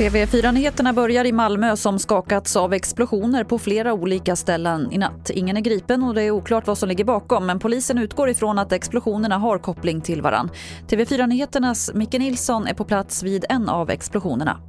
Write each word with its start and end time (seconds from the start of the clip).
TV4-nyheterna 0.00 0.92
börjar 0.92 1.24
i 1.24 1.32
Malmö 1.32 1.76
som 1.76 1.98
skakats 1.98 2.56
av 2.56 2.72
explosioner 2.72 3.44
på 3.44 3.58
flera 3.58 3.92
olika 3.92 4.36
ställen 4.36 4.92
i 4.92 4.98
natt. 4.98 5.30
Ingen 5.30 5.56
är 5.56 5.60
gripen 5.60 6.02
och 6.02 6.14
det 6.14 6.22
är 6.22 6.30
oklart 6.30 6.66
vad 6.66 6.78
som 6.78 6.88
ligger 6.88 7.04
bakom 7.04 7.46
men 7.46 7.58
polisen 7.58 7.98
utgår 7.98 8.30
ifrån 8.30 8.58
att 8.58 8.72
explosionerna 8.72 9.38
har 9.38 9.58
koppling 9.58 10.00
till 10.00 10.22
varann. 10.22 10.50
TV4-nyheternas 10.88 11.90
Micke 11.94 12.12
Nilsson 12.12 12.66
är 12.66 12.74
på 12.74 12.84
plats 12.84 13.22
vid 13.22 13.44
en 13.48 13.68
av 13.68 13.90
explosionerna. 13.90 14.60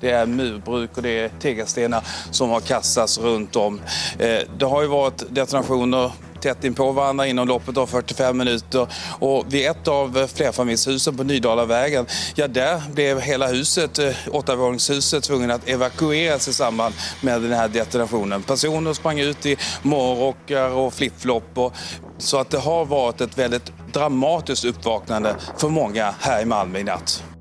Det 0.00 0.10
är 0.10 0.26
murbruk 0.26 0.96
och 0.96 1.02
det 1.02 1.20
är 1.20 1.28
tegelstenar 1.28 2.04
som 2.30 2.50
har 2.50 2.60
kastats 2.60 3.18
runt 3.18 3.56
om. 3.56 3.80
Eh, 4.18 4.38
det 4.58 4.64
har 4.64 4.82
ju 4.82 4.88
varit 4.88 5.24
detonationer 5.30 6.12
tätt 6.44 6.64
in 6.64 6.74
på 6.74 6.92
varandra 6.92 7.26
inom 7.26 7.48
loppet 7.48 7.76
av 7.76 7.86
45 7.86 8.36
minuter. 8.36 8.86
Och 9.18 9.44
vid 9.48 9.66
ett 9.66 9.88
av 9.88 10.26
flerfamiljshusen 10.34 11.16
på 11.16 11.24
Nydalavägen, 11.24 12.06
ja 12.34 12.48
där 12.48 12.82
blev 12.92 13.20
hela 13.20 13.46
huset, 13.46 13.98
eh, 13.98 14.10
åttavåningshuset, 14.30 15.24
tvungen 15.24 15.50
att 15.50 15.68
evakueras 15.68 16.48
i 16.48 16.52
samband 16.52 16.94
med 17.20 17.42
den 17.42 17.52
här 17.52 17.68
detonationen. 17.68 18.42
Personer 18.42 18.92
sprang 18.92 19.20
ut 19.20 19.46
i 19.46 19.56
morgonrockar 19.82 20.70
och 20.70 20.94
flipflop. 20.94 21.58
Så 22.18 22.38
att 22.38 22.50
det 22.50 22.58
har 22.58 22.84
varit 22.84 23.20
ett 23.20 23.38
väldigt 23.38 23.72
dramatiskt 23.92 24.64
uppvaknande 24.64 25.36
för 25.58 25.68
många 25.68 26.14
här 26.20 26.42
i 26.42 26.44
Malmö 26.44 26.78
i 26.78 26.84
natt. 26.84 27.33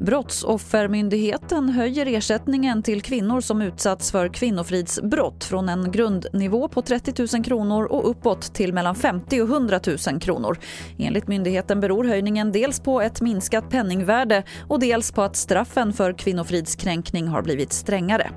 Brottsoffermyndigheten 0.00 1.68
höjer 1.68 2.06
ersättningen 2.06 2.82
till 2.82 3.02
kvinnor 3.02 3.40
som 3.40 3.62
utsatts 3.62 4.10
för 4.10 4.28
kvinnofridsbrott 4.28 5.44
från 5.44 5.68
en 5.68 5.92
grundnivå 5.92 6.68
på 6.68 6.82
30 6.82 7.36
000 7.36 7.44
kronor 7.44 7.84
och 7.84 8.10
uppåt 8.10 8.54
till 8.54 8.72
mellan 8.72 8.94
50 8.94 9.40
och 9.42 9.48
100 9.48 9.80
000 10.08 10.20
kronor. 10.20 10.58
Enligt 10.98 11.28
myndigheten 11.28 11.80
beror 11.80 12.04
höjningen 12.04 12.52
dels 12.52 12.80
på 12.80 13.00
ett 13.00 13.20
minskat 13.20 13.70
penningvärde 13.70 14.42
och 14.68 14.80
dels 14.80 15.12
på 15.12 15.22
att 15.22 15.36
straffen 15.36 15.92
för 15.92 16.12
kvinnofridskränkning 16.12 17.28
har 17.28 17.42
blivit 17.42 17.72
strängare. 17.72 18.30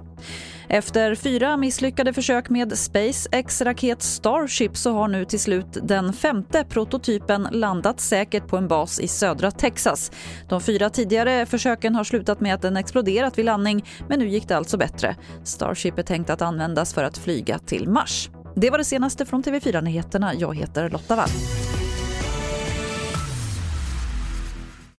Efter 0.71 1.15
fyra 1.15 1.57
misslyckade 1.57 2.13
försök 2.13 2.49
med 2.49 2.77
SpaceX-raket 2.77 4.01
Starship 4.01 4.77
så 4.77 4.93
har 4.93 5.07
nu 5.07 5.25
till 5.25 5.39
slut 5.39 5.77
den 5.83 6.13
femte 6.13 6.63
prototypen 6.69 7.47
landat 7.51 7.99
säkert 7.99 8.47
på 8.47 8.57
en 8.57 8.67
bas 8.67 8.99
i 8.99 9.07
södra 9.07 9.51
Texas. 9.51 10.11
De 10.49 10.61
fyra 10.61 10.89
tidigare 10.89 11.45
försöken 11.45 11.95
har 11.95 12.03
slutat 12.03 12.41
med 12.41 12.55
att 12.55 12.61
den 12.61 12.77
exploderat 12.77 13.37
vid 13.37 13.45
landning 13.45 13.85
men 14.09 14.19
nu 14.19 14.27
gick 14.27 14.47
det 14.47 14.57
alltså 14.57 14.77
bättre. 14.77 15.15
Starship 15.43 15.99
är 15.99 16.03
tänkt 16.03 16.29
att 16.29 16.41
användas 16.41 16.93
för 16.93 17.03
att 17.03 17.17
flyga 17.17 17.59
till 17.59 17.89
Mars. 17.89 18.29
Det 18.55 18.69
var 18.69 18.77
det 18.77 18.85
senaste 18.85 19.25
från 19.25 19.43
TV4 19.43 19.81
Nyheterna. 19.81 20.33
Jag 20.33 20.57
heter 20.57 20.89
Lotta 20.89 21.15
Wall. 21.15 21.29